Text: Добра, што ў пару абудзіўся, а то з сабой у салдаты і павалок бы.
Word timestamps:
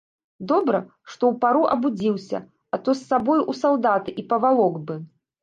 Добра, 0.51 0.77
што 1.11 1.23
ў 1.31 1.41
пару 1.43 1.61
абудзіўся, 1.75 2.41
а 2.75 2.81
то 2.89 2.97
з 3.01 3.07
сабой 3.11 3.45
у 3.55 3.57
салдаты 3.61 4.19
і 4.23 4.27
павалок 4.35 4.83
бы. 4.91 4.99